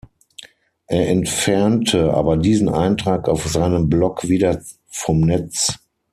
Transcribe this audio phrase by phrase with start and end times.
[0.87, 5.77] Er entfernte aber diesen Eintrag auf seinem Blog wieder vom Netz.